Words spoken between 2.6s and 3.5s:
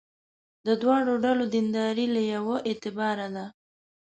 اعتباره ده.